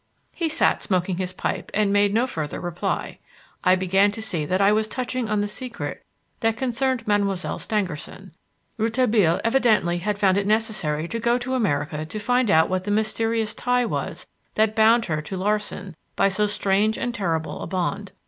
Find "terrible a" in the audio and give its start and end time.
17.13-17.67